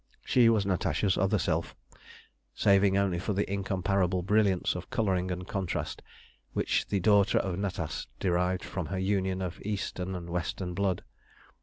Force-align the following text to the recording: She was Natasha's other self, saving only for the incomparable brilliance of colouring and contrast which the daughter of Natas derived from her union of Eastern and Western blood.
She 0.25 0.49
was 0.49 0.65
Natasha's 0.65 1.15
other 1.15 1.37
self, 1.37 1.75
saving 2.55 2.97
only 2.97 3.19
for 3.19 3.33
the 3.33 3.47
incomparable 3.47 4.23
brilliance 4.23 4.73
of 4.73 4.89
colouring 4.89 5.29
and 5.29 5.47
contrast 5.47 6.01
which 6.53 6.87
the 6.87 6.99
daughter 6.99 7.37
of 7.37 7.59
Natas 7.59 8.07
derived 8.19 8.63
from 8.63 8.87
her 8.87 8.97
union 8.97 9.43
of 9.43 9.61
Eastern 9.63 10.15
and 10.15 10.27
Western 10.31 10.73
blood. 10.73 11.03